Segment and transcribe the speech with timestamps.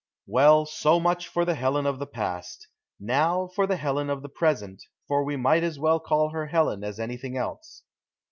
[0.25, 2.67] Well, so much for the Helen of the past.
[2.99, 6.83] Now for the Helen of the present, for we might as well call her Helen
[6.83, 7.83] as anything else."